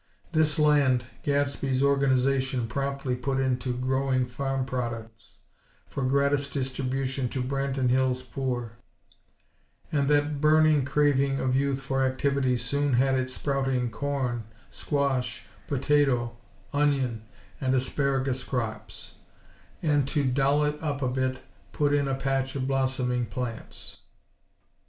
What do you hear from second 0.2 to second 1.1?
This land